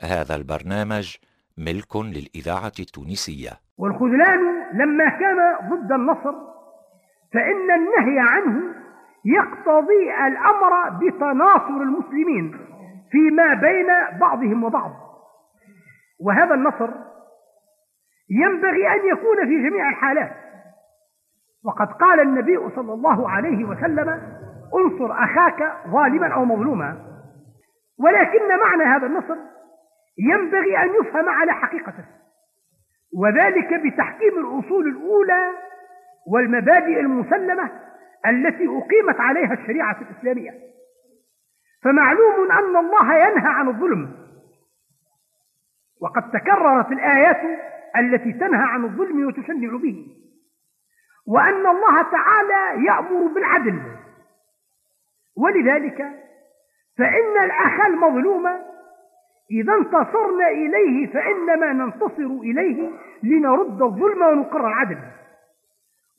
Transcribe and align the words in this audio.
هذا 0.00 0.34
البرنامج 0.36 1.16
ملك 1.58 1.96
للإذاعة 1.96 2.72
التونسية. 2.78 3.50
والخذلان 3.78 4.40
لما 4.72 5.08
كان 5.08 5.38
ضد 5.70 5.92
النصر 5.92 6.34
فإن 7.34 7.70
النهي 7.70 8.18
عنه 8.18 8.74
يقتضي 9.24 10.26
الأمر 10.26 10.88
بتناصر 10.90 11.82
المسلمين 11.82 12.58
فيما 13.10 13.54
بين 13.54 14.18
بعضهم 14.20 14.64
وبعض. 14.64 14.92
وهذا 16.20 16.54
النصر 16.54 16.90
ينبغي 18.30 18.88
أن 18.88 19.08
يكون 19.12 19.46
في 19.46 19.68
جميع 19.70 19.88
الحالات. 19.88 20.32
وقد 21.64 21.92
قال 21.92 22.20
النبي 22.20 22.58
صلى 22.76 22.92
الله 22.92 23.30
عليه 23.30 23.64
وسلم 23.64 24.08
انصر 24.74 25.12
أخاك 25.12 25.88
ظالما 25.88 26.34
أو 26.34 26.44
مظلوما. 26.44 27.08
ولكن 27.98 28.48
معنى 28.48 28.84
هذا 28.84 29.06
النصر 29.06 29.36
ينبغي 30.18 30.78
أن 30.78 30.88
يفهم 31.00 31.28
على 31.28 31.52
حقيقته 31.52 32.04
وذلك 33.16 33.74
بتحكيم 33.74 34.38
الأصول 34.38 34.88
الأولى 34.88 35.52
والمبادئ 36.26 37.00
المسلمة 37.00 37.70
التي 38.26 38.68
أقيمت 38.68 39.20
عليها 39.20 39.52
الشريعة 39.52 40.00
الإسلامية. 40.00 40.50
فمعلوم 41.82 42.52
أن 42.52 42.76
الله 42.76 43.14
ينهى 43.14 43.48
عن 43.48 43.68
الظلم. 43.68 44.28
وقد 46.00 46.30
تكررت 46.30 46.92
الآيات 46.92 47.60
التي 47.96 48.32
تنهى 48.32 48.64
عن 48.64 48.84
الظلم 48.84 49.26
وتشنع 49.26 49.76
به. 49.76 50.06
وأن 51.26 51.66
الله 51.66 52.02
تعالى 52.02 52.86
يأمر 52.86 53.26
بالعدل. 53.34 53.82
ولذلك 55.36 55.98
فإن 56.98 57.44
الأخ 57.44 57.80
المظلوم 57.86 58.67
إذا 59.50 59.72
انتصرنا 59.72 60.48
إليه 60.48 61.12
فإنما 61.12 61.72
ننتصر 61.72 62.40
إليه 62.42 62.90
لنرد 63.22 63.82
الظلم 63.82 64.22
ونقر 64.22 64.68
العدل 64.68 64.98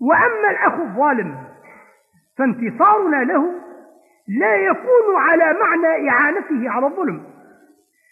وأما 0.02 0.50
الأخ 0.52 0.73
الظالم 0.73 1.38
فانتصارنا 2.38 3.23
له 3.23 3.53
لا 4.28 4.56
يكون 4.56 5.16
على 5.16 5.59
معنى 5.59 6.09
إعانته 6.09 6.70
على 6.70 6.86
الظلم 6.86 7.23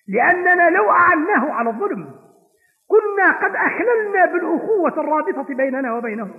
لأننا 0.08 0.70
لو 0.70 0.92
أعناه 0.92 1.52
على 1.52 1.70
الظلم 1.70 2.10
كنا 2.88 3.32
قد 3.32 3.56
أخللنا 3.56 4.26
بالأخوة 4.26 4.94
الرابطة 4.98 5.56
بيننا 5.56 5.94
وبينه 5.94 6.30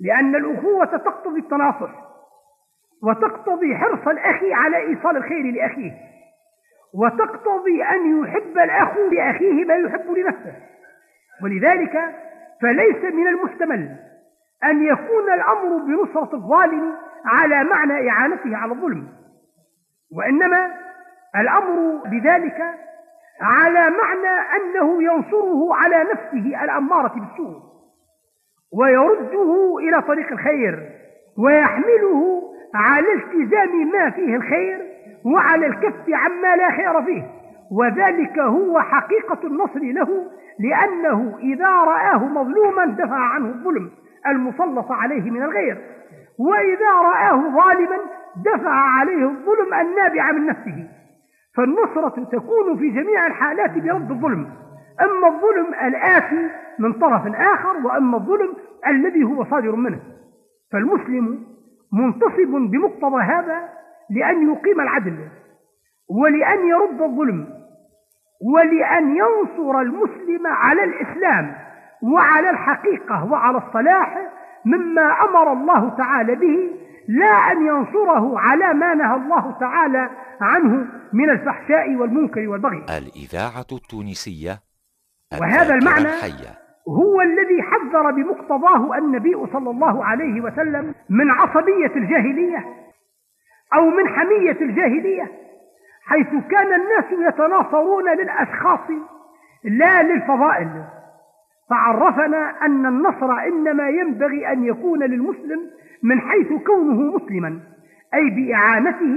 لأن 0.00 0.34
الأخوة 0.34 0.84
تقتضي 0.84 1.40
التناصر 1.40 1.90
وتقتضي 3.02 3.76
حرص 3.76 4.08
الأخ 4.08 4.40
على 4.42 4.76
إيصال 4.76 5.16
الخير 5.16 5.52
لأخيه. 5.52 6.11
وتقتضي 6.94 7.82
أن 7.82 8.22
يحب 8.22 8.58
الأخ 8.58 8.96
لأخيه 9.12 9.64
ما 9.64 9.74
يحب 9.74 10.10
لنفسه. 10.10 10.54
ولذلك 11.42 12.14
فليس 12.62 13.14
من 13.14 13.26
المحتمل 13.26 13.96
أن 14.64 14.86
يكون 14.86 15.32
الأمر 15.34 15.76
بنصرة 15.76 16.34
الظالم 16.34 16.94
على 17.24 17.64
معنى 17.64 18.10
إعانته 18.10 18.56
على 18.56 18.72
الظلم. 18.72 19.08
وإنما 20.16 20.70
الأمر 21.36 22.02
بذلك 22.04 22.74
على 23.40 23.90
معنى 23.90 24.56
أنه 24.56 25.02
ينصره 25.02 25.74
على 25.74 26.04
نفسه 26.12 26.64
الأمارة 26.64 27.08
بالسوء. 27.08 27.72
ويرده 28.72 29.78
إلى 29.78 30.02
طريق 30.02 30.32
الخير 30.32 30.90
ويحمله 31.38 32.42
على 32.74 33.12
التزام 33.12 33.90
ما 33.92 34.10
فيه 34.10 34.36
الخير 34.36 34.91
وعلى 35.24 35.66
الكف 35.66 36.10
عما 36.12 36.56
لا 36.56 36.70
خير 36.70 37.02
فيه. 37.02 37.22
وذلك 37.70 38.38
هو 38.38 38.80
حقيقة 38.80 39.38
النصر 39.44 39.80
له 39.80 40.30
لأنه 40.58 41.38
إذا 41.38 41.68
رآه 41.68 42.24
مظلوما 42.24 42.84
دفع 42.84 43.16
عنه 43.16 43.46
الظلم 43.46 43.90
المسلط 44.26 44.92
عليه 44.92 45.30
من 45.30 45.42
الغير. 45.42 45.78
وإذا 46.38 46.90
رآه 46.90 47.36
ظالما 47.36 47.98
دفع 48.36 48.70
عليه 48.70 49.24
الظلم 49.24 49.74
النابع 49.74 50.32
من 50.32 50.46
نفسه. 50.46 50.88
فالنصرة 51.56 52.24
تكون 52.24 52.78
في 52.78 52.90
جميع 52.90 53.26
الحالات 53.26 53.70
برد 53.70 54.10
الظلم. 54.10 54.48
أما 55.00 55.28
الظلم 55.28 55.74
الآتي 55.86 56.50
من 56.78 56.92
طرف 56.92 57.22
آخر 57.26 57.76
وأما 57.86 58.16
الظلم 58.16 58.54
الذي 58.86 59.24
هو 59.24 59.44
صادر 59.44 59.76
منه. 59.76 60.00
فالمسلم 60.72 61.44
منتصب 61.92 62.70
بمقتضى 62.70 63.22
هذا 63.22 63.68
لأن 64.12 64.52
يقيم 64.52 64.80
العدل 64.80 65.28
ولأن 66.08 66.68
يرد 66.68 67.02
الظلم 67.02 67.62
ولأن 68.54 69.16
ينصر 69.16 69.80
المسلم 69.80 70.46
على 70.46 70.84
الإسلام 70.84 71.54
وعلى 72.02 72.50
الحقيقة 72.50 73.24
وعلى 73.32 73.58
الصلاح 73.58 74.18
مما 74.64 75.02
أمر 75.02 75.52
الله 75.52 75.96
تعالى 75.96 76.34
به 76.34 76.70
لا 77.08 77.52
أن 77.52 77.66
ينصره 77.66 78.38
على 78.38 78.74
ما 78.74 78.94
نهى 78.94 79.16
الله 79.16 79.58
تعالى 79.60 80.10
عنه 80.40 80.86
من 81.12 81.30
الفحشاء 81.30 81.96
والمنكر 81.96 82.48
والبغي. 82.48 82.84
الإذاعة 82.98 83.66
التونسية 83.72 84.58
وهذا 85.40 85.74
المعنى 85.74 86.08
الحية. 86.08 86.52
هو 86.88 87.20
الذي 87.20 87.62
حذر 87.62 88.10
بمقتضاه 88.10 88.98
النبي 88.98 89.46
صلى 89.52 89.70
الله 89.70 90.04
عليه 90.04 90.40
وسلم 90.40 90.94
من 91.08 91.30
عصبية 91.30 91.96
الجاهلية. 91.96 92.91
أو 93.74 93.90
من 93.90 94.08
حمية 94.08 94.60
الجاهلية 94.60 95.30
حيث 96.06 96.28
كان 96.50 96.66
الناس 96.66 97.28
يتناصرون 97.28 98.08
للأشخاص 98.08 98.90
لا 99.64 100.02
للفضائل. 100.02 100.84
فعرفنا 101.70 102.54
أن 102.62 102.86
النصر 102.86 103.32
إنما 103.32 103.88
ينبغي 103.88 104.52
أن 104.52 104.64
يكون 104.64 105.02
للمسلم 105.02 105.60
من 106.02 106.20
حيث 106.20 106.52
كونه 106.66 107.16
مسلما 107.16 107.60
أي 108.14 108.30
بإعانته 108.30 109.16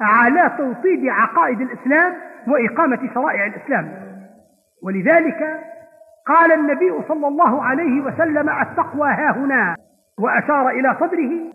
على 0.00 0.54
توطيد 0.58 1.08
عقائد 1.08 1.60
الإسلام 1.60 2.14
وإقامة 2.48 3.14
شرائع 3.14 3.46
الإسلام. 3.46 3.88
ولذلك 4.82 5.60
قال 6.26 6.52
النبي 6.52 6.92
صلى 7.08 7.28
الله 7.28 7.62
عليه 7.64 8.00
وسلم 8.00 8.50
التقوى 8.50 9.08
ها 9.08 9.30
هنا 9.30 9.76
وأشار 10.18 10.68
إلى 10.68 10.96
صدره 11.00 11.52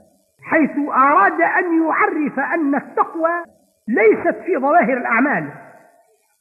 حيث 0.51 0.71
أراد 0.89 1.41
أن 1.41 1.83
يعرف 1.83 2.39
أن 2.39 2.75
التقوى 2.75 3.43
ليست 3.87 4.37
في 4.45 4.57
ظواهر 4.57 4.97
الأعمال 4.97 5.49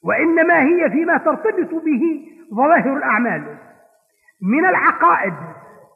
وإنما 0.04 0.62
هي 0.62 0.91
فيما 0.91 1.19
ترتبط 1.19 1.75
به 1.84 2.26
ظواهر 2.54 2.97
الأعمال. 2.97 3.43
من 4.43 4.66
العقائد 4.66 5.34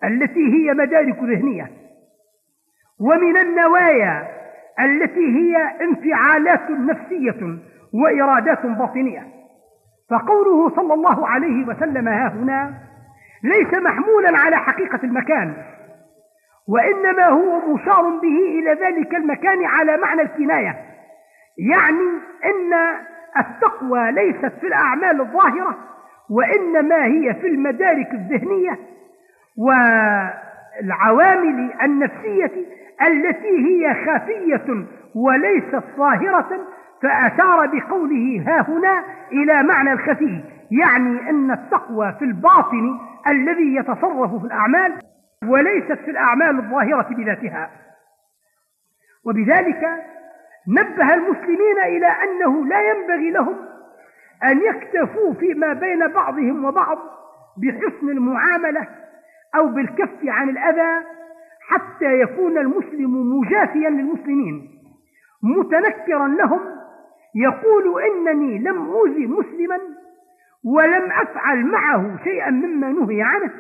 التي 0.05 0.53
هي 0.53 0.75
مدارك 0.75 1.19
ذهنية 1.23 1.71
ومن 3.01 3.37
النوايا 3.37 4.29
التي 4.81 5.27
هي 5.27 5.57
انفعالات 5.81 6.71
نفسية 6.71 7.59
وإرادات 7.95 8.67
باطنية. 8.67 9.27
فقوله 10.11 10.77
صلى 10.77 10.95
الله 10.95 11.29
عليه 11.29 11.67
وسلم 11.67 12.09
ها 12.09 12.29
هنا 12.29 12.75
ليس 13.45 13.75
محمولا 13.75 14.39
على 14.39 14.57
حقيقة 14.57 15.01
المكان 15.05 15.55
وإنما 16.69 17.27
هو 17.27 17.75
مشار 17.75 18.03
به 18.03 18.39
إلى 18.59 18.71
ذلك 18.71 19.15
المكان 19.15 19.65
على 19.65 19.97
معنى 19.97 20.23
الكناية. 20.23 20.77
يعني 21.59 22.21
أن 22.45 22.75
التقوى 23.39 24.13
ليست 24.13 24.53
في 24.61 24.67
الأعمال 24.67 25.21
الظاهرة 25.21 25.79
وإنما 26.31 27.05
هي 27.05 27.35
في 27.35 27.47
المدارك 27.47 28.11
الذهنية 28.13 28.79
والعوامل 30.83 31.73
النفسية 31.83 32.53
التي 33.07 33.59
هي 33.59 33.95
خفية 33.95 34.87
وليست 35.15 35.85
ظاهرة 35.97 36.49
فأشار 37.03 37.67
بقوله 37.67 38.45
ها 38.47 38.67
هنا 38.69 39.05
إلى 39.33 39.63
معنى 39.63 39.93
الخفي 39.93 40.45
يعني 40.71 41.31
أن 41.31 41.51
التقوى 41.51 42.15
في 42.19 42.25
الباطن 42.25 42.99
الذي 43.29 43.77
يتصرف 43.77 44.35
في 44.41 44.47
الأعمال 44.47 44.93
وليست 45.49 45.93
في 46.05 46.11
الأعمال 46.11 46.59
الظاهرة 46.59 47.15
بذاتها. 47.15 47.71
وبذلك 49.25 50.05
نبه 50.69 51.15
المسلمين 51.15 51.79
إلى 51.87 52.07
أنه 52.07 52.67
لا 52.67 52.81
ينبغي 52.91 53.31
لهم 53.31 53.57
أن 54.45 54.61
يكتفوا 54.63 55.35
فيما 55.35 55.73
بين 55.73 56.07
بعضهم 56.07 56.65
وبعض 56.65 56.99
بحسن 57.57 58.09
المعاملة 58.09 58.89
أو 59.57 59.69
بالكف 59.69 60.19
عن 60.25 60.49
الأذى 60.49 61.07
حتى 61.69 62.21
يكون 62.21 62.59
المسلم 62.59 63.39
مجافيا 63.39 63.91
للمسلمين. 63.91 64.71
متنكرا 65.43 66.29
لهم 66.29 66.61
يقول 67.35 68.03
إنني 68.03 68.59
لم 68.59 68.91
أوذي 68.91 69.27
مسلما 69.27 69.79
ولم 70.65 71.13
أفعل 71.13 71.67
معه 71.67 72.19
شيئا 72.25 72.51
مما 72.51 72.89
نهي 72.89 73.23
عنه 73.23 73.53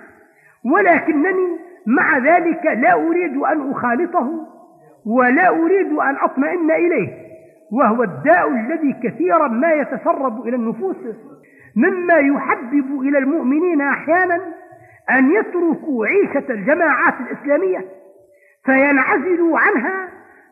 ولكنني 0.65 1.59
مع 1.87 2.19
ذلك 2.19 2.67
لا 2.67 2.93
أريد 2.93 3.37
أن 3.37 3.71
أخالطه 3.71 4.47
ولا 5.07 5.49
أريد 5.49 5.93
أن 5.93 6.17
أطمئن 6.23 6.71
إليه 6.71 7.25
وهو 7.73 8.03
الداء 8.03 8.49
الذي 8.49 8.97
كثيرا 9.03 9.49
ما 9.49 9.73
يتسرب 9.73 10.47
إلى 10.47 10.57
النفوس 10.57 10.97
مما 11.77 12.15
يحبب 12.15 13.01
إلى 13.01 13.19
المؤمنين 13.19 13.81
أحيانا 13.81 14.41
أن 15.11 15.33
يتركوا 15.33 16.07
عيشة 16.07 16.45
الجماعات 16.51 17.15
الإسلامية 17.21 17.85
فينعزلوا 18.65 19.59
عنها 19.59 20.09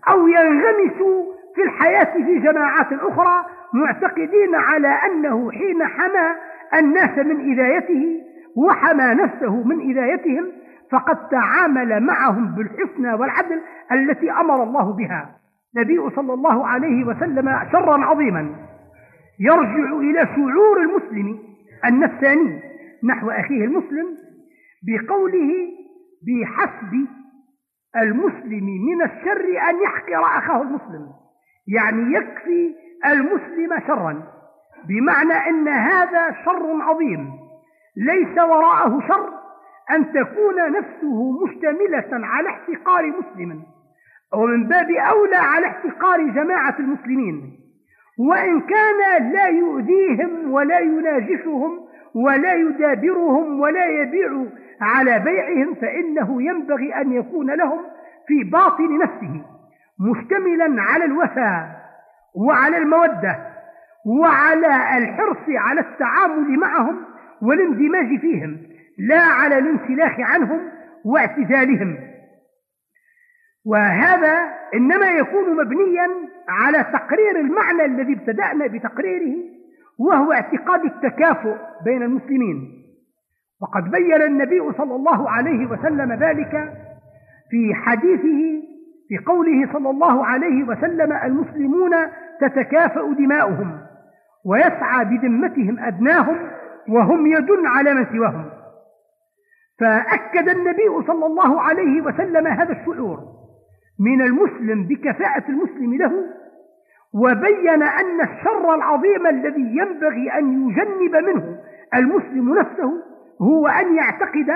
أو 0.09 0.29
ينغمسوا 0.29 1.33
في 1.55 1.63
الحياة 1.63 2.05
في 2.15 2.39
جماعات 2.39 2.93
أخرى 2.93 3.45
معتقدين 3.73 4.55
على 4.55 4.89
أنه 4.89 5.51
حين 5.53 5.85
حمى 5.85 6.35
الناس 6.75 7.19
من 7.19 7.53
إذايته 7.53 8.21
وحمى 8.57 9.15
نفسه 9.15 9.63
من 9.63 9.81
إذايتهم 9.81 10.53
فقد 10.93 11.29
تعامل 11.29 12.01
معهم 12.01 12.55
بالحسنى 12.55 13.13
والعدل 13.15 13.61
التي 13.93 14.31
أمر 14.31 14.63
الله 14.63 14.97
بها. 14.97 15.39
النبي 15.77 16.11
صلى 16.17 16.35
الله 16.35 16.67
عليه 16.67 17.05
وسلم 17.05 17.69
شرا 17.73 18.05
عظيما. 18.05 18.55
يرجع 19.41 19.97
إلى 19.97 20.29
شعور 20.37 20.81
المسلم 20.81 21.39
النفساني 21.85 22.61
نحو 23.05 23.31
أخيه 23.31 23.65
المسلم 23.65 24.07
بقوله 24.87 25.51
بحسب 26.27 27.07
المسلم 27.97 28.65
من 28.65 29.03
الشر 29.03 29.71
أن 29.71 29.83
يحقر 29.83 30.39
أخاه 30.39 30.63
المسلم. 30.63 31.09
يعني 31.69 32.15
يكفي 32.15 32.75
المسلم 33.07 33.81
شرا. 33.87 34.23
بمعنى 34.89 35.33
أن 35.33 35.69
هذا 35.69 36.37
شر 36.45 36.83
عظيم. 36.83 37.31
ليس 37.97 38.39
وراءه 38.39 39.01
شر 39.09 39.42
أن 39.95 40.13
تكون 40.13 40.73
نفسه 40.73 41.45
مشتملة 41.45 42.27
على 42.27 42.49
احتقار 42.49 43.07
مسلم 43.07 43.63
ومن 44.35 44.69
باب 44.69 44.91
أولى 44.91 45.37
على 45.37 45.67
احتقار 45.67 46.29
جماعة 46.29 46.77
المسلمين. 46.79 47.59
وإن 48.19 48.61
كان 48.61 49.33
لا 49.33 49.47
يؤذيهم 49.47 50.53
ولا 50.53 50.79
يناجشهم 50.79 51.81
ولا 52.15 52.55
يدابرهم 52.55 53.61
ولا 53.61 53.87
يبيع 53.87 54.45
على 54.81 55.19
بيعهم 55.19 55.75
فإنه 55.75 56.43
ينبغي 56.43 56.95
أن 56.95 57.13
يكون 57.13 57.51
لهم 57.51 57.81
في 58.27 58.45
باطن 58.45 58.99
نفسه 58.99 59.45
مشتملا 60.01 60.83
على 60.83 61.05
الوفاء 61.05 61.83
وعلى 62.35 62.79
المودة 62.79 63.39
وعلى 64.07 64.99
الحرص 64.99 65.49
على 65.49 65.81
التعامل 65.81 66.59
معهم 66.59 66.97
والاندماج 67.43 68.21
فيهم. 68.21 68.59
لا 68.99 69.21
على 69.21 69.59
الانسلاخ 69.59 70.21
عنهم 70.21 70.61
واعتزالهم. 71.05 71.99
وهذا 73.67 74.51
إنما 74.75 75.11
يكون 75.11 75.57
مبنيا 75.57 76.09
على 76.49 76.85
تقرير 76.85 77.41
المعنى 77.41 77.85
الذي 77.85 78.13
ابتدأنا 78.13 78.67
بتقريره 78.67 79.37
وهو 79.99 80.33
اعتقاد 80.33 80.85
التكافؤ 80.85 81.57
بين 81.85 82.03
المسلمين. 82.03 82.83
وقد 83.63 83.91
بين 83.91 84.23
النبي 84.23 84.73
صلى 84.79 84.95
الله 84.95 85.31
عليه 85.31 85.67
وسلم 85.67 86.13
ذلك 86.13 86.73
في 87.51 87.75
حديثه 87.75 88.63
في 89.09 89.19
قوله 89.27 89.73
صلى 89.73 89.91
الله 89.91 90.27
عليه 90.27 90.65
وسلم 90.65 91.13
المسلمون 91.13 91.91
تتكافأ 92.41 93.13
دماؤهم 93.19 93.81
ويسعى 94.47 95.05
بذمتهم 95.05 95.79
أدناهم 95.79 96.37
وهم 96.89 97.27
يد 97.27 97.49
على 97.65 97.95
من 97.95 98.07
سواهم. 98.13 98.45
فأكد 99.83 100.49
النبي 100.49 101.07
صلى 101.07 101.27
الله 101.27 101.61
عليه 101.61 102.03
وسلم 102.03 102.47
هذا 102.47 102.73
الشعور. 102.73 103.19
من 104.01 104.23
المسلم 104.23 104.85
بكفاءة 104.85 105.45
المسلم 105.49 105.95
له 105.95 106.13
وبين 107.15 107.83
أن 107.83 108.21
الشر 108.21 108.75
العظيم 108.75 109.27
الذي 109.27 109.77
ينبغي 109.77 110.31
أن 110.39 110.69
يجنب 110.69 111.17
منه 111.17 111.59
المسلم 111.95 112.59
نفسه 112.59 112.93
هو 113.43 113.67
أن 113.67 113.97
يعتقد 113.97 114.51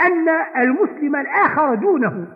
أن 0.00 0.28
المسلم 0.56 1.16
الآخر 1.16 1.74
دونه 1.74 2.26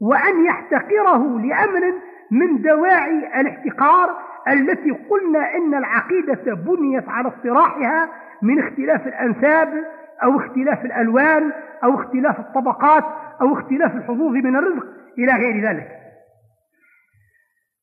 وأن 0.00 0.44
يحتقره 0.44 1.40
لأمر 1.40 1.94
من 2.30 2.62
دواعي 2.62 3.40
الاحتقار 3.40 4.16
التي 4.48 4.90
قلنا 4.90 5.54
إن 5.56 5.74
العقيدة 5.74 6.54
بنيت 6.54 7.08
على 7.08 7.28
اصطراحها 7.28 8.08
من 8.42 8.58
اختلاف 8.58 9.06
الأنساب 9.06 9.84
أو 10.22 10.38
اختلاف 10.38 10.84
الألوان 10.84 11.52
أو 11.84 11.94
اختلاف 11.94 12.40
الطبقات 12.40 13.04
أو 13.40 13.58
اختلاف 13.58 13.96
الحظوظ 13.96 14.32
من 14.32 14.56
الرزق 14.56 14.86
إلى 15.18 15.32
غير 15.32 15.68
ذلك. 15.68 16.00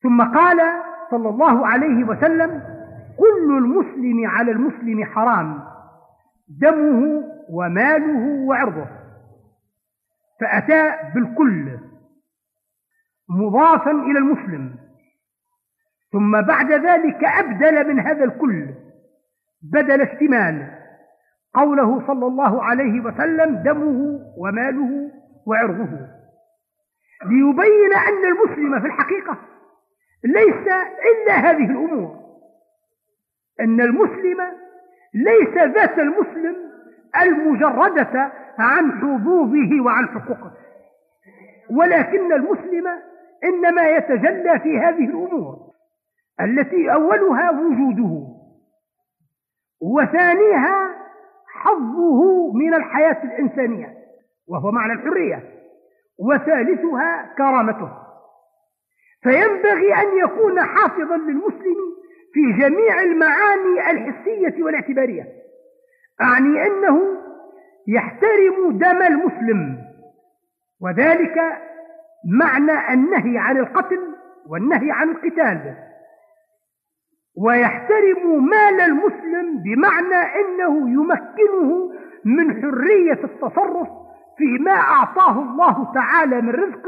ثم 0.04 0.22
قال 0.22 0.62
صلى 1.12 1.30
الله 1.30 1.68
عليه 1.68 2.04
وسلم 2.04 2.64
كل 3.18 3.58
المسلم 3.58 4.28
على 4.28 4.52
المسلم 4.52 5.06
حرام 5.06 5.64
دمه 6.48 7.24
وماله 7.50 8.46
وعرضه. 8.48 8.88
فأتى 10.42 10.94
بالكل 11.16 11.78
مضافا 13.30 13.92
إلى 13.92 14.20
المسلم. 14.20 14.76
ثم 16.12 16.42
بعد 16.42 16.72
ذلك 16.72 17.24
أبدل 17.24 17.88
من 17.88 18.00
هذا 18.00 18.24
الكل 18.24 18.68
بدل 19.62 20.02
اشتمال 20.02 20.77
قوله 21.58 22.08
صلى 22.08 22.28
الله 22.28 22.64
عليه 22.64 23.02
وسلم 23.02 23.56
دمه 23.56 24.20
وماله 24.38 25.12
وعرضه. 25.46 26.08
ليبين 27.26 27.94
أن 27.94 28.26
المسلم 28.26 28.80
في 28.80 28.88
الحقيقة 28.88 29.38
ليس 30.24 30.68
إلا 31.12 31.34
هذه 31.34 31.72
الأمور. 31.72 32.16
أن 33.60 33.82
المسلم 33.82 34.38
ليس 35.14 35.58
ذات 35.58 36.00
المسلم 36.00 36.56
المجردة 37.22 38.32
عن 38.60 38.92
حظوظه 38.92 39.82
وعن 39.86 40.08
حقوقه. 40.08 40.52
ولكن 41.70 42.34
المسلم 42.34 42.88
إنما 43.44 43.90
يتجلى 43.90 44.60
في 44.60 44.80
هذه 44.80 45.06
الأمور 45.06 45.68
التي 46.42 46.94
أولها 46.94 47.52
وجوده 47.52 48.28
وثانيها 49.82 50.97
حظه 51.58 52.52
من 52.54 52.74
الحياة 52.74 53.24
الإنسانية 53.24 53.98
وهو 54.48 54.72
معنى 54.72 54.94
الحرية 54.94 55.44
وثالثها 56.20 57.34
كرامته. 57.38 57.90
فينبغي 59.24 59.94
أن 59.94 60.18
يكون 60.18 60.62
حافظا 60.62 61.18
للمسلم 61.18 61.78
في 62.34 62.52
جميع 62.60 63.02
المعاني 63.02 63.92
الحسية 63.92 64.64
والاعتبارية. 64.64 65.24
أعني 66.22 66.68
أنه 66.68 67.02
يحترم 67.88 68.72
دم 68.72 69.02
المسلم 69.02 69.78
وذلك 70.82 71.38
معنى 72.40 72.94
النهي 72.94 73.38
عن 73.38 73.58
القتل 73.58 74.00
والنهي 74.48 74.92
عن 74.92 75.10
القتال. 75.10 75.87
ويحترم 77.38 78.46
مال 78.50 78.82
المسلم 78.82 79.64
بمعنى 79.64 80.16
أنه 80.16 80.90
يمكنه 80.90 81.92
من 82.26 82.62
حرية 82.62 83.24
التصرف 83.24 83.88
فيما 84.38 84.72
أعطاه 84.72 85.40
الله 85.40 85.94
تعالى 85.94 86.42
من 86.42 86.50
رزق 86.50 86.88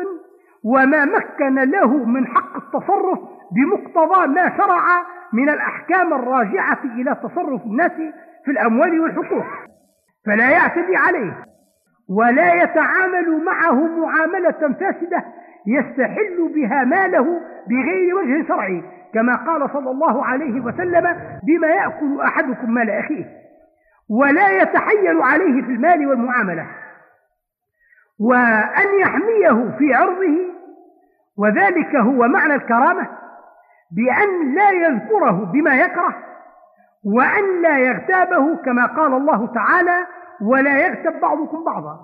وما 0.63 1.05
مكن 1.05 1.55
له 1.55 2.05
من 2.05 2.27
حق 2.27 2.55
التصرف 2.55 3.19
بمقتضى 3.51 4.27
ما 4.27 4.57
شرع 4.57 4.81
من 5.33 5.49
الأحكام 5.49 6.13
الراجعة 6.13 6.79
إلى 6.83 7.15
تصرف 7.15 7.65
الناس 7.65 7.91
في 8.45 8.51
الأموال 8.51 8.99
والحقوق. 8.99 9.45
فلا 10.25 10.49
يعتدي 10.49 10.95
عليه 10.95 11.43
ولا 12.09 12.63
يتعامل 12.63 13.43
معه 13.45 13.87
معاملة 13.99 14.77
فاسدة 14.79 15.23
يستحل 15.67 16.51
بها 16.55 16.83
ماله 16.83 17.41
بغير 17.67 18.15
وجه 18.15 18.47
شرعي. 18.47 18.83
كما 19.13 19.35
قال 19.35 19.69
صلى 19.73 19.91
الله 19.91 20.25
عليه 20.25 20.61
وسلم 20.61 21.39
بما 21.43 21.67
يأكل 21.67 22.21
أحدكم 22.21 22.71
مال 22.71 22.89
أخيه 22.89 23.25
ولا 24.09 24.61
يتحيل 24.61 25.21
عليه 25.21 25.61
في 25.61 25.71
المال 25.71 26.07
والمعاملة 26.07 26.67
وأن 28.19 28.99
يحميه 29.01 29.77
في 29.77 29.93
عرضه 29.93 30.37
وذلك 31.37 31.95
هو 31.95 32.27
معنى 32.27 32.55
الكرامة 32.55 33.09
بأن 33.91 34.55
لا 34.55 34.71
يذكره 34.71 35.51
بما 35.53 35.75
يكره 35.75 36.15
وأن 37.03 37.61
لا 37.61 37.77
يغتابه 37.77 38.55
كما 38.55 38.85
قال 38.85 39.13
الله 39.13 39.53
تعالى 39.53 40.07
ولا 40.41 40.87
يغتب 40.87 41.19
بعضكم 41.19 41.63
بعضا 41.63 41.99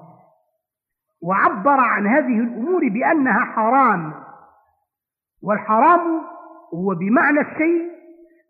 وعبر 1.21 1.79
عن 1.79 2.07
هذه 2.07 2.39
الأمور 2.39 2.89
بأنها 2.89 3.45
حرام 3.45 4.13
والحرام 5.43 6.21
هو 6.73 6.95
بمعنى 6.95 7.39
الشيء 7.39 7.91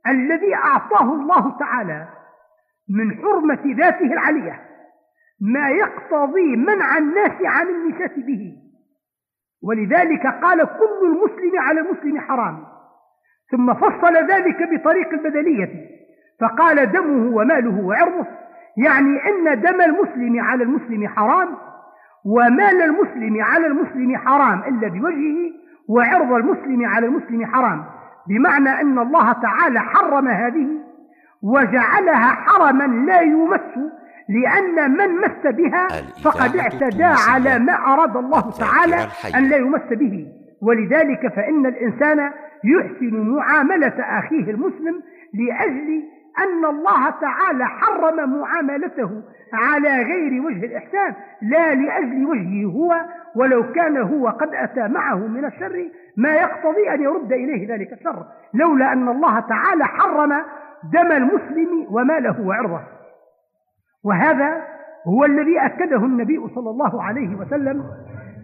الذي 0.07 0.55
أعطاه 0.55 1.13
الله 1.13 1.57
تعالى 1.59 2.07
من 2.89 3.17
حرمة 3.17 3.75
ذاته 3.77 4.05
العلية 4.05 4.61
ما 5.41 5.69
يقتضي 5.69 6.55
منع 6.55 6.97
الناس 6.97 7.31
عن 7.45 7.67
النساء 7.67 8.19
به. 8.19 8.53
ولذلك 9.63 10.27
قال 10.27 10.65
كل 10.65 11.05
المسلم 11.05 11.59
على 11.59 11.79
المسلم 11.79 12.19
حرام. 12.19 12.65
ثم 13.51 13.73
فصل 13.73 14.15
ذلك 14.15 14.69
بطريق 14.71 15.09
البدلية 15.13 15.89
فقال 16.41 16.91
دمه 16.91 17.35
وماله 17.35 17.79
وعرضه. 17.85 18.27
يعني 18.77 19.29
إن 19.29 19.61
دم 19.61 19.81
المسلم 19.81 20.39
على 20.39 20.63
المسلم 20.63 21.07
حرام 21.07 21.57
ومال 22.25 22.81
المسلم 22.81 23.43
على 23.43 23.67
المسلم 23.67 24.17
حرام 24.17 24.59
إلا 24.59 24.87
بوجهه 24.87 25.51
وعرض 25.89 26.31
المسلم 26.31 26.85
على 26.85 27.07
المسلم 27.07 27.45
حرام. 27.45 27.85
بمعنى 28.27 28.81
أن 28.81 28.99
الله 28.99 29.31
تعالى 29.31 29.79
حرم 29.79 30.27
هذه 30.27 30.67
وجعلها 31.41 32.27
حرما 32.27 33.05
لا 33.05 33.21
يمس 33.21 33.91
لأن 34.29 34.91
من 34.91 35.15
مس 35.15 35.53
بها 35.55 35.87
فقد 36.23 36.55
اعتدى 36.57 37.03
على 37.03 37.59
ما 37.59 37.73
أراد 37.73 38.17
الله 38.17 38.51
تعالى 38.51 39.07
أن 39.35 39.49
لا 39.49 39.57
يمس 39.57 39.87
به. 39.91 40.27
ولذلك 40.61 41.33
فإن 41.35 41.65
الإنسان 41.65 42.31
يحسن 42.63 43.29
معاملة 43.29 43.95
أخيه 43.99 44.51
المسلم 44.51 45.01
لأجل 45.33 46.03
أن 46.39 46.65
الله 46.65 47.09
تعالى 47.09 47.65
حرم 47.65 48.39
معاملته 48.39 49.23
على 49.53 50.03
غير 50.03 50.41
وجه 50.41 50.65
الإحسان 50.65 51.13
لا 51.41 51.75
لأجل 51.75 52.25
وجهه 52.25 52.65
هو 52.65 52.95
ولو 53.35 53.71
كان 53.71 53.97
هو 53.97 54.27
قد 54.27 54.49
أتى 54.53 54.87
معه 54.87 55.15
من 55.15 55.45
الشر 55.45 55.89
ما 56.17 56.35
يقتضي 56.35 56.89
أن 56.93 57.01
يرد 57.01 57.33
إليه 57.33 57.73
ذلك 57.73 57.93
الشر. 57.93 58.25
لولا 58.53 58.93
أن 58.93 59.09
الله 59.09 59.39
تعالى 59.39 59.85
حرم 59.85 60.33
دم 60.93 61.11
المسلم 61.11 61.87
وماله 61.89 62.41
وعرضه 62.41 62.81
وهذا 64.03 64.61
هو 65.07 65.25
الذي 65.25 65.59
أكده 65.59 65.97
النبي 65.97 66.47
صلى 66.55 66.69
الله 66.69 67.03
عليه 67.03 67.35
وسلم 67.35 67.83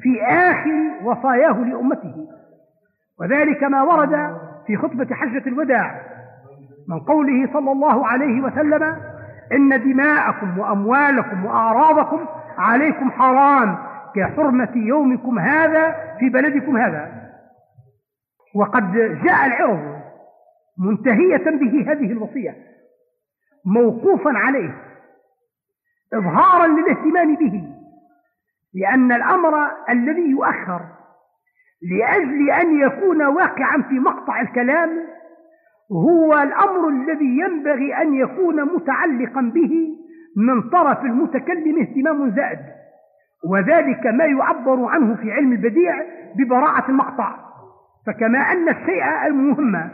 في 0.02 0.22
آخر 0.24 0.92
وصاياه 1.04 1.60
لأمته. 1.60 2.28
وذلك 3.20 3.64
ما 3.64 3.82
ورد 3.82 4.38
في 4.68 4.78
خطبة 4.78 5.16
حجة 5.16 5.44
الوداع. 5.48 6.02
من 6.90 7.00
قوله 7.00 7.54
صلى 7.54 7.72
الله 7.72 8.08
عليه 8.08 8.42
وسلم 8.42 8.84
إن 9.54 9.84
دماءكم 9.84 10.60
وأموالكم 10.60 11.46
وأعراضكم 11.46 12.26
عليكم 12.58 13.12
حرام 13.12 13.78
كحرمة 14.16 14.72
يومكم 14.76 15.40
هذا 15.40 15.96
في 16.20 16.30
بلدكم 16.30 16.78
هذا. 16.78 17.22
وقد 18.56 18.92
جاء 19.24 19.46
العرض 19.46 20.02
منتهية 20.78 21.44
به 21.60 21.92
هذه 21.92 22.12
الوصية 22.12 22.56
موقوفا 23.66 24.32
عليه 24.38 24.74
إظهارا 26.14 26.68
للاهتمام 26.68 27.36
به 27.36 27.64
لأن 28.74 29.12
الأمر 29.12 29.68
الذي 29.90 30.30
يؤخر 30.30 30.82
لأجل 31.82 32.50
أن 32.52 32.80
يكون 32.80 33.24
واقعا 33.24 33.82
في 33.90 34.00
مقطع 34.00 34.42
الكلام 34.42 35.08
هو 35.92 36.34
الأمر 36.34 36.90
الذي 36.90 37.38
ينبغي 37.38 37.94
أن 38.02 38.14
يكون 38.14 38.64
متعلقا 38.64 39.42
به 39.42 39.98
من 40.38 40.62
طرف 40.70 41.06
المتكلم 41.06 41.80
اهتمام 41.80 42.36
زائد 42.36 42.60
وذلك 43.50 44.06
ما 44.06 44.26
يعبر 44.26 44.86
عنه 44.86 45.16
في 45.16 45.32
علم 45.32 45.52
البديع 45.52 45.96
ببراعة 46.36 46.90
المقطع. 46.90 47.36
فكما 48.08 48.40
أن 48.40 48.70
الشيء 48.70 49.28
المهم 49.28 49.90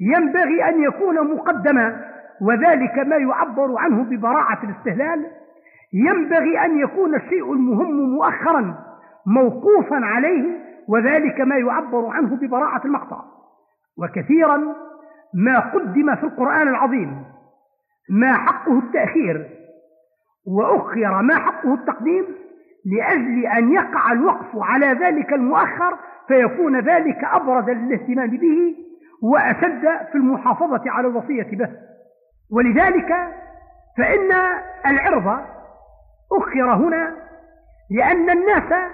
ينبغي 0.00 0.68
أن 0.68 0.82
يكون 0.82 1.34
مقدما 1.34 2.04
وذلك 2.40 2.98
ما 2.98 3.16
يعبر 3.16 3.78
عنه 3.78 4.02
ببراعة 4.04 4.58
الاستهلال. 4.64 5.26
ينبغي 5.92 6.64
أن 6.64 6.78
يكون 6.78 7.14
الشيء 7.14 7.52
المهم 7.52 8.14
مؤخرا 8.14 8.74
موقوفا 9.26 9.96
عليه 9.96 10.44
وذلك 10.88 11.40
ما 11.40 11.56
يعبر 11.56 12.06
عنه 12.06 12.36
ببراعة 12.36 12.80
المقطع. 12.84 13.24
وكثيرا 13.98 14.74
ما 15.34 15.58
قدم 15.58 16.14
في 16.16 16.24
القرآن 16.24 16.68
العظيم 16.68 17.24
ما 18.10 18.34
حقه 18.34 18.78
التأخير 18.78 19.50
وأخر 20.46 21.22
ما 21.22 21.34
حقه 21.34 21.74
التقديم 21.74 22.24
لأجل 22.84 23.46
أن 23.46 23.72
يقع 23.72 24.12
الوقف 24.12 24.56
على 24.56 24.86
ذلك 24.86 25.32
المؤخر 25.32 25.98
فيكون 26.28 26.80
ذلك 26.80 27.24
أبرز 27.24 27.70
للاهتمام 27.70 28.30
به 28.30 28.76
وأشد 29.22 29.82
في 30.12 30.14
المحافظة 30.14 30.90
على 30.90 31.08
الوصية 31.08 31.56
به. 31.56 31.68
ولذلك 32.50 33.12
فإن 33.98 34.32
العرض 34.86 35.44
أخر 36.32 36.74
هنا 36.74 37.14
لأن 37.90 38.30
الناس 38.30 38.90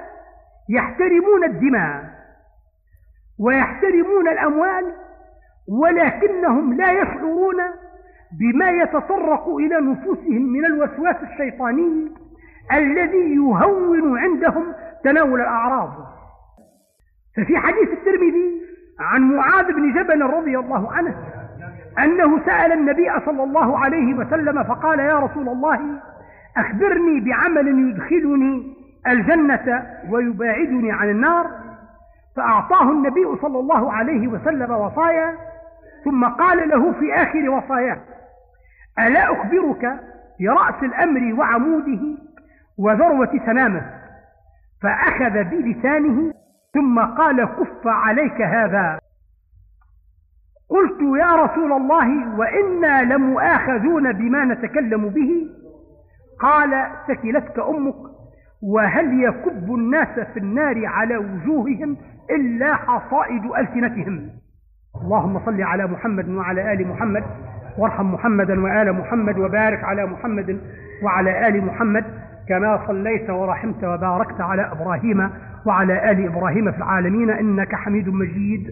يحترمون 0.69 1.45
الدماء 1.45 2.05
ويحترمون 3.39 4.29
الأموال 4.29 4.95
ولكنهم 5.69 6.73
لا 6.73 6.93
يشعرون 6.93 7.57
بما 8.41 8.71
يتطرق 8.71 9.49
إلى 9.49 9.81
نفوسهم 9.81 10.43
من 10.43 10.65
الوسواس 10.65 11.17
الشيطاني 11.23 12.13
الذي 12.73 13.35
يهون 13.35 14.19
عندهم 14.19 14.65
تناول 15.05 15.41
الأعراض. 15.41 15.91
ففي 17.37 17.59
حديث 17.59 17.89
الترمذي 17.93 18.63
عن 19.01 19.23
معاذ 19.23 19.73
بن 19.73 19.93
جبل 19.93 20.23
رضي 20.23 20.59
الله 20.59 20.93
عنه 20.93 21.17
أنه 21.99 22.45
سأل 22.45 22.73
النبي 22.73 23.11
صلى 23.27 23.43
الله 23.43 23.79
عليه 23.79 24.15
وسلم 24.15 24.65
فقال 24.65 24.99
يا 24.99 25.19
رسول 25.19 25.49
الله 25.49 25.81
أخبرني 26.57 27.21
بعمل 27.21 27.69
يدخلني 27.69 28.77
الجنة 29.07 29.87
ويباعدني 30.11 30.93
عن 30.93 31.11
النار. 31.11 31.51
فأعطاه 32.37 32.91
النبي 32.91 33.37
صلى 33.43 33.59
الله 33.59 33.93
عليه 33.93 34.29
وسلم 34.29 34.71
وصايا 34.71 35.35
ثم 36.09 36.25
قال 36.25 36.69
له 36.69 36.93
في 36.93 37.15
آخر 37.15 37.51
وصاياه 37.51 38.01
ألا 38.99 39.33
أخبرك 39.33 40.01
برأس 40.41 40.83
الأمر 40.83 41.35
وعموده 41.41 42.01
وذروة 42.79 43.41
سنامه؟ 43.47 43.91
فأخذ 44.83 45.45
بلسانه 45.45 46.35
ثم 46.75 47.01
قال 47.01 47.45
كف 47.45 47.87
عليك 47.87 48.43
هذا. 48.43 48.99
قلت 50.69 51.01
يا 51.21 51.37
رسول 51.37 51.73
الله 51.73 52.39
وإنا 52.39 53.03
لمؤاخذون 53.03 54.13
بما 54.13 54.45
نتكلم 54.45 55.09
به. 55.09 55.47
قال 56.41 56.91
ثكلتك 57.09 57.59
أمك 57.59 57.95
وهل 58.63 59.25
يكب 59.25 59.75
الناس 59.75 60.21
في 60.21 60.39
النار 60.39 60.87
على 60.87 61.17
وجوههم 61.17 61.97
إلا 62.31 62.75
حصائد 62.75 63.45
ألسنتهم؟ 63.45 64.31
اللهم 65.03 65.41
صل 65.47 65.63
على 65.63 65.87
محمد 65.87 66.29
وعلى 66.29 66.73
آل 66.73 66.89
محمد. 66.89 67.25
وارحم 67.79 68.15
محمدا 68.15 68.61
وآل 68.65 68.93
محمد 68.93 69.39
وبارك 69.39 69.85
على 69.85 70.07
محمد 70.07 70.61
وعلى 71.03 71.49
آل 71.49 71.65
محمد 71.65 72.05
كما 72.49 72.81
صليت 72.87 73.31
ورحمت 73.31 73.85
وباركت 73.85 74.41
على 74.41 74.73
إبراهيم 74.73 75.31
وعلى 75.67 76.11
آل 76.11 76.27
إبراهيم 76.27 76.73
في 76.73 76.79
العالمين 76.79 77.31
إنك 77.31 77.75
حميد 77.75 78.09
مجيد. 78.09 78.67